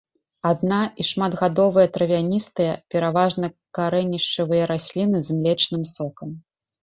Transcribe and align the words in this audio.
Адна- 0.51 0.85
і 1.01 1.05
шматгадовыя 1.09 1.87
травяністыя, 1.97 2.71
пераважна 2.95 3.45
карэнішчавыя 3.79 4.63
расліны 4.73 5.17
з 5.27 5.37
млечным 5.43 5.83
сокам. 5.95 6.29